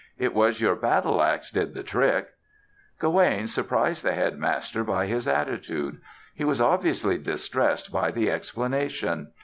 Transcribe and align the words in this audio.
It 0.17 0.33
was 0.33 0.59
your 0.61 0.73
battle 0.75 1.21
ax 1.21 1.51
did 1.51 1.75
the 1.75 1.83
trick." 1.83 2.29
Gawaine 2.97 3.45
surprised 3.45 4.03
the 4.03 4.13
Headmaster 4.13 4.83
by 4.83 5.05
his 5.05 5.27
attitude. 5.27 6.01
He 6.33 6.43
was 6.43 6.59
obviously 6.59 7.19
distressed 7.19 7.91
by 7.91 8.09
the 8.09 8.31
explanation. 8.31 9.27